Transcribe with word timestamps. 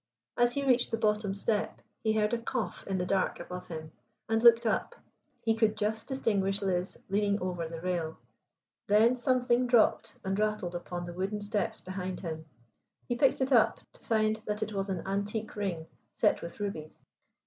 As 0.35 0.53
he 0.53 0.65
reached 0.65 0.89
the 0.89 0.97
bottom 0.97 1.35
step 1.35 1.79
he 2.01 2.13
heard 2.13 2.33
a 2.33 2.39
cough 2.39 2.83
in 2.87 2.97
the 2.97 3.05
dark 3.05 3.39
above 3.39 3.67
him 3.67 3.91
and 4.27 4.41
looked 4.41 4.65
up. 4.65 4.95
He 5.43 5.53
could 5.53 5.77
just 5.77 6.07
distinguish 6.07 6.59
Liz 6.63 6.97
leaning 7.07 7.39
over 7.39 7.67
the 7.67 7.81
rail. 7.81 8.17
Then 8.87 9.15
something 9.15 9.67
dropped 9.67 10.15
and 10.25 10.39
rattled 10.39 10.73
upon 10.73 11.05
the 11.05 11.13
wooden 11.13 11.39
steps 11.39 11.81
behind 11.81 12.21
him. 12.21 12.45
He 13.07 13.15
picked 13.15 13.41
it 13.41 13.51
up 13.53 13.81
to 13.93 14.03
find 14.03 14.37
that 14.47 14.63
it 14.63 14.73
was 14.73 14.89
an 14.89 15.05
antique 15.05 15.55
ring 15.55 15.85
set 16.15 16.41
with 16.41 16.59
rubies. 16.59 16.97